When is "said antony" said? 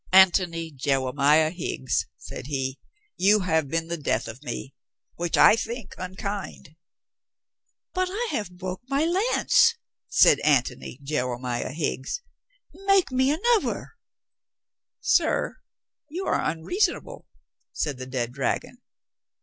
10.09-10.99